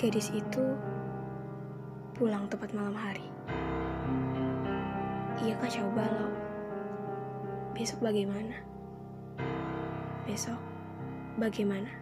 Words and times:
Gadis 0.00 0.32
itu 0.32 0.64
pulang 2.16 2.48
tepat 2.48 2.72
malam 2.72 2.96
hari. 2.96 3.28
Ia 5.44 5.52
kacau 5.60 5.84
balau. 5.92 6.32
Besok 7.76 8.08
bagaimana? 8.08 8.64
Besok 10.24 10.56
bagaimana? 11.36 11.92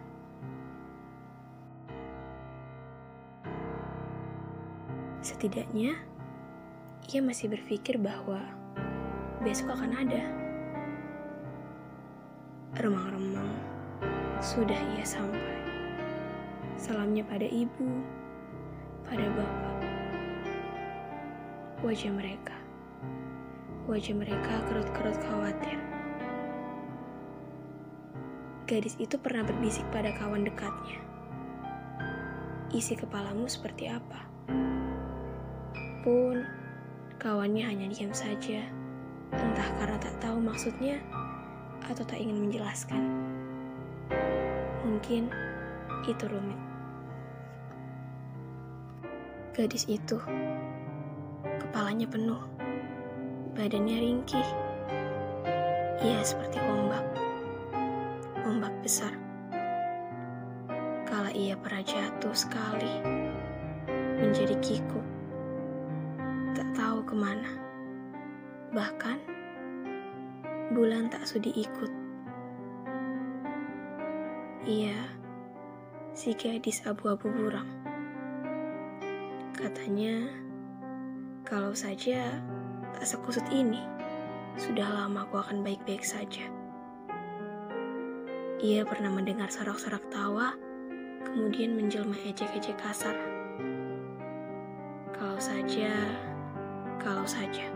Setidaknya, 5.18 5.99
ia 7.11 7.18
masih 7.18 7.50
berpikir 7.50 7.99
bahwa 7.99 8.39
besok 9.43 9.75
akan 9.75 10.07
ada. 10.07 10.22
Remang-remang, 12.79 13.58
sudah 14.39 14.79
ia 14.94 15.03
sampai. 15.03 15.68
Salamnya 16.79 17.27
pada 17.27 17.43
ibu, 17.43 17.91
pada 19.03 19.27
bapak. 19.35 19.77
Wajah 21.82 22.14
mereka, 22.14 22.54
wajah 23.91 24.14
mereka 24.14 24.63
kerut-kerut 24.71 25.18
khawatir. 25.27 25.75
Gadis 28.71 28.95
itu 29.03 29.18
pernah 29.18 29.43
berbisik 29.43 29.82
pada 29.91 30.14
kawan 30.23 30.46
dekatnya. 30.46 31.03
Isi 32.70 32.95
kepalamu 32.95 33.51
seperti 33.51 33.91
apa? 33.91 34.23
Pun, 36.06 36.47
kawannya 37.19 37.67
hanya 37.67 37.91
diam 37.91 38.15
saja, 38.15 38.63
entah 39.35 39.69
karena 39.83 39.98
tak 39.98 40.15
tahu 40.23 40.39
maksudnya 40.39 41.03
atau 41.91 42.07
tak 42.07 42.23
ingin 42.23 42.39
menjelaskan. 42.39 43.03
Mungkin 44.87 45.27
itu 46.09 46.25
rumit. 46.25 46.61
Gadis 49.53 49.84
itu, 49.91 50.17
kepalanya 51.59 52.06
penuh, 52.06 52.41
badannya 53.59 53.98
ringkih. 53.98 54.48
Ia 55.98 56.23
seperti 56.23 56.62
ombak, 56.62 57.03
ombak 58.47 58.70
besar. 58.86 59.11
Kala 61.05 61.34
ia 61.34 61.59
pernah 61.59 61.83
jatuh 61.83 62.36
sekali, 62.39 63.03
menjadi 64.23 64.55
kikuk, 64.62 65.06
tak 66.55 66.70
tahu 66.79 67.03
ke 67.03 67.14
mana. 67.19 67.51
Bahkan, 68.70 69.19
bulan 70.70 71.11
tak 71.11 71.27
sudi 71.27 71.51
ikut. 71.51 71.91
Ia, 74.69 75.17
si 76.19 76.34
gadis 76.34 76.83
abu-abu 76.83 77.30
buram. 77.30 77.62
Katanya, 79.55 80.27
kalau 81.47 81.70
saja 81.70 82.42
tak 82.91 83.06
sekusut 83.06 83.47
ini, 83.55 83.86
sudah 84.58 84.83
lama 84.98 85.22
aku 85.30 85.39
akan 85.39 85.62
baik-baik 85.62 86.02
saja. 86.02 86.42
Ia 88.58 88.83
pernah 88.83 89.14
mendengar 89.14 89.46
sorak-sorak 89.46 90.02
tawa, 90.11 90.58
kemudian 91.22 91.78
menjelma 91.78 92.19
ejek-ejek 92.27 92.74
kasar. 92.83 93.14
Kalau 95.14 95.39
saja, 95.39 95.94
kalau 96.98 97.22
saja. 97.30 97.70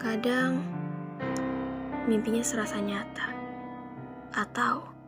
Kadang, 0.00 0.64
mimpinya 2.08 2.40
serasa 2.40 2.80
nyata. 2.80 3.36
Atau, 4.32 5.01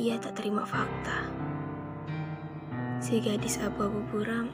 ia 0.00 0.16
tak 0.16 0.40
terima 0.40 0.64
fakta 0.64 1.28
si 3.04 3.20
gadis 3.20 3.60
abu-abu 3.60 4.00
buram 4.08 4.48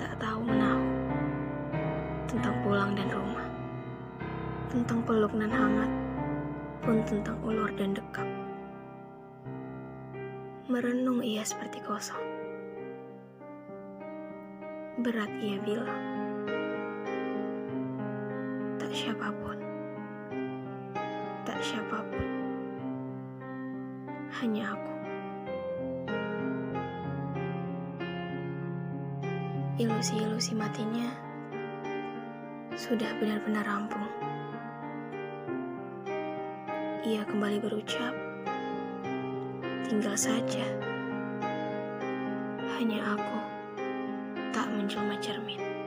tak 0.00 0.16
tahu 0.16 0.40
menahu 0.40 0.98
tentang 2.28 2.60
pulang 2.60 2.92
dan 2.92 3.08
rumah, 3.08 3.48
tentang 4.68 5.00
peluk 5.08 5.32
dan 5.32 5.48
hangat, 5.48 5.90
pun 6.84 7.00
tentang 7.08 7.40
ulur 7.40 7.72
dan 7.72 7.96
dekap. 7.96 8.28
Merenung 10.68 11.24
ia 11.24 11.40
seperti 11.40 11.80
kosong. 11.80 12.20
Berat 15.00 15.32
ia 15.40 15.56
bilang, 15.64 16.04
tak 18.76 18.92
siapa 18.92 19.32
pun, 19.40 19.56
tak 21.48 21.58
siapa 21.64 22.04
pun, 22.12 22.27
hanya 24.38 24.74
aku. 24.74 24.88
ilusi-ilusi 29.78 30.58
matinya 30.58 31.06
sudah 32.74 33.14
benar-benar 33.22 33.62
rampung. 33.62 34.10
Ia 37.06 37.22
kembali 37.22 37.62
berucap, 37.62 38.10
tinggal 39.86 40.18
saja. 40.18 40.66
Hanya 42.74 43.14
aku 43.14 43.38
tak 44.50 44.66
menjelma 44.74 45.14
cermin. 45.22 45.77